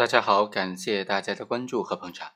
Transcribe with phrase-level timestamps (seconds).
[0.00, 2.32] 大家好，感谢大家的关注和捧场。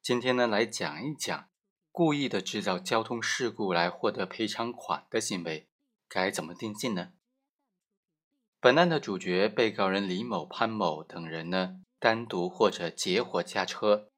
[0.00, 1.48] 今天呢，来讲一讲
[1.90, 5.68] 故意的制造交通事故来获得赔偿款的行为
[6.08, 7.08] 该怎么定性呢？
[8.60, 14.08] 本案的主角被告人李某、潘某等人呢，单独或者结伙驾车，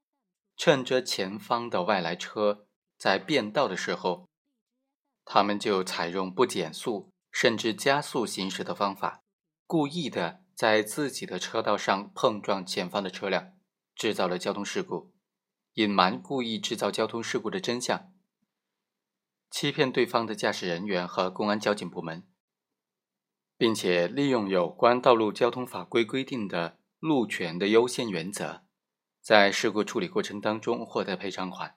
[0.54, 2.66] 趁着前方的外来车
[2.98, 4.28] 在变道的时候，
[5.24, 9.22] 他们就采用不减速甚至加速行驶的方法，
[9.66, 10.43] 故意的。
[10.54, 13.52] 在自己的车道上碰撞前方的车辆，
[13.96, 15.12] 制造了交通事故，
[15.74, 18.12] 隐瞒故意制造交通事故的真相，
[19.50, 22.26] 欺骗对方的驾驶人员和公安交警部门，
[23.56, 28.62] 并且利用有关道路交通法规规定的路权的优先原则，
[29.20, 31.76] 在事故处理过程当中获得赔偿款，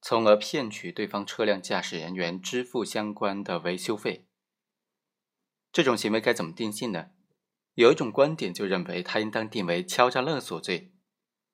[0.00, 4.26] 从而骗取对方车辆驾驶人员支付相关的维修费。
[5.72, 7.10] 这种行为该怎么定性呢？
[7.74, 10.92] 有一种观点就认为，他应当定为敲诈勒索罪。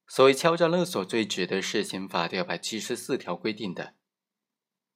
[0.09, 3.95] 所谓敲诈勒索罪，指的是刑法第二百七十四条规定的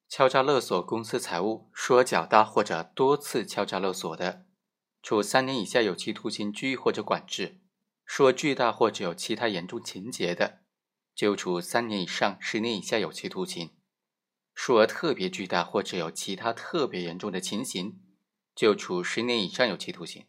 [0.08, 4.46] 敲诈勒索公私财物，数额较大或者多次敲诈勒索的，
[5.02, 7.58] 处三年以下有期徒刑、拘役或者管制；
[8.04, 10.60] 数额巨大或者有其他严重情节的，
[11.14, 13.68] 就处三年以上十年以下有期徒刑；
[14.54, 18.00] 数额特别巨大或者有其他特别严重的情形，
[18.54, 20.26] 就处十年以上有期徒刑。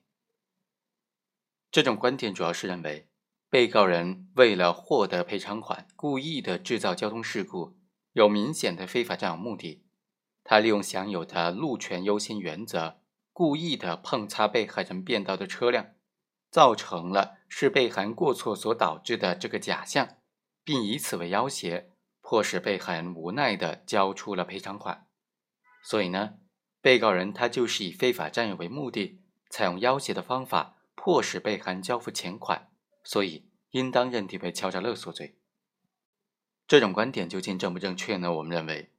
[1.72, 3.08] 这种观点主要是认为，
[3.50, 7.78] 被告人为了获得赔偿款，故意的制造交通事故，
[8.12, 9.86] 有明显的非法占有目的。
[10.44, 13.00] 他利用享有的路权优先原则，
[13.32, 15.92] 故意的碰擦被害人变道的车辆，
[16.50, 20.18] 造成了是被害人过错所导致的这个假象，
[20.66, 25.08] 并以此为要挟，迫使被害人无奈的交出了赔偿款。
[25.82, 26.34] 所以呢，
[26.82, 30.80] 被告人他就是以非法占有为目的，采用要挟的方法。
[30.96, 32.70] 迫使被害人交付钱款，
[33.04, 35.38] 所以应当认定为敲诈勒索罪。
[36.68, 38.32] 这种观点究竟正不正确呢？
[38.34, 38.92] 我们认为，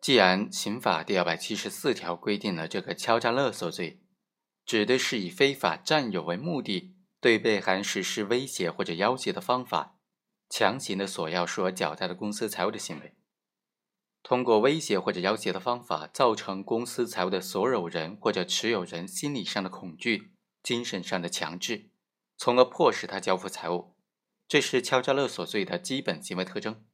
[0.00, 4.00] 既然刑法第二百七十四条规定了这个敲诈勒索罪，
[4.66, 9.96] 指的是以非法占有为目的，对被害人实施威胁或者要挟的方法，
[10.48, 13.14] 强行的索要数额较大的公司财物的行为，
[14.22, 20.32] 通过威胁或者要挟的方法，造成公司财物的所有人或者持有人心理上的恐惧。
[20.62, 21.90] 精神上的强制，
[22.36, 23.94] 从而迫使他交付财物，
[24.46, 26.84] 这是敲诈勒索罪的基本行为特征，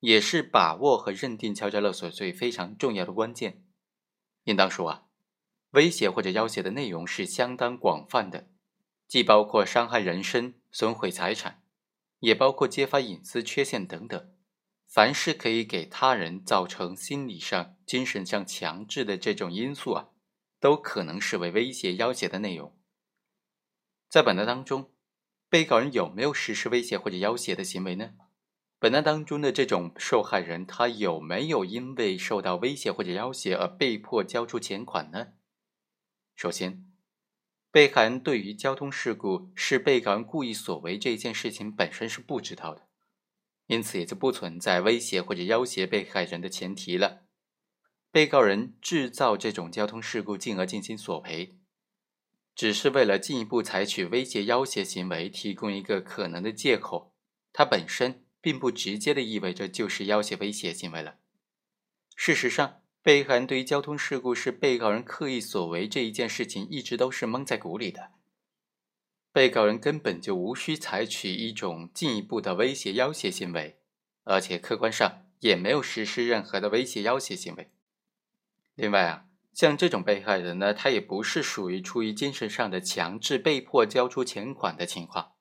[0.00, 3.64] 也是把握和认定敲诈勒索罪非常重要的关键。
[4.44, 5.06] 应当说啊，
[5.70, 8.48] 威胁或者要挟的内容是相当广泛的，
[9.08, 11.62] 既包括伤害人身、损毁财产，
[12.20, 14.32] 也包括揭发隐私缺陷等等。
[14.86, 20.10] 凡是可以给他人造成心理上、精神上强制的这种因素啊，
[20.60, 22.78] 都可能视为威胁、要挟的内容。
[24.08, 24.92] 在本案当中，
[25.48, 28.14] 被告人有没有实施威胁或者要挟的行为呢？
[28.78, 35.28] 本案当中的这种受害人，他有没有因为受到威胁或者要挟而被迫交出钱款呢？
[36.34, 36.84] 首先，
[37.70, 42.86] 被害人对于交通事故是被告人故意所为这件事情本身是不知道的，
[43.66, 47.22] 因此也就不存在威胁或者要挟被害人的前提了。
[48.12, 51.58] 被告人制造这种交通事故，进而进行索赔。
[52.56, 57.14] 只是为了进一步采取威胁要挟行为提供一个可能的借口，
[57.52, 61.18] 它本身并不直接的意味着就是要挟威胁行为了。
[62.16, 68.12] 事实上，被害人对于交通事故是被告人刻意所为这一件事情一直都是蒙在鼓里的，
[69.30, 73.78] 被告人根本就无需采取一种进一步的威胁要挟行为，
[74.24, 77.70] 而且客观上也没有实施任何的威胁要挟行为。
[78.74, 79.24] 另外啊。
[79.56, 85.32] 像这种被害人呢，他也不是属于出于精神上的强制被迫交出钱款的情况。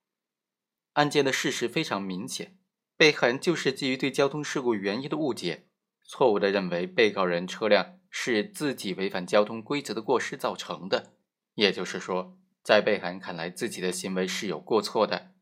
[0.94, 2.58] 案件的事实非常明显，
[2.96, 5.68] 被害人就是基于对交通事故原因的误解，
[6.02, 11.18] 错误的认为被告人车辆是自己违反交通规则的过失造成的。
[11.56, 15.34] 也就是说，在被害人看来，自己的行为是有过错的，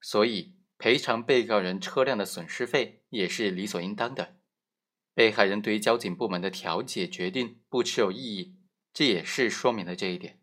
[0.00, 4.36] 所以赔偿被告人车辆的损失费也是理所应当的。
[5.14, 8.56] 被害人对于交警部门的调解决定不持有异议，
[8.92, 10.40] 这也是说明了这一点。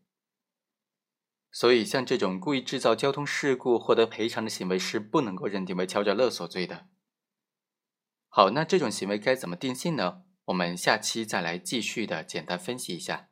[1.51, 6.87] 所以，像这种故意制造交通事故获得赔偿的行为是不能够认定为敲诈勒索罪的。
[8.27, 10.23] 好，那这种行为该怎么定性呢？
[10.45, 13.29] 我们下期再来继续的简单分析一下。